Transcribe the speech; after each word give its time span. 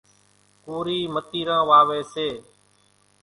ڪورِي 0.65 0.99
متيران 1.13 1.61
واويَ 1.69 2.01
سي۔ 2.13 2.27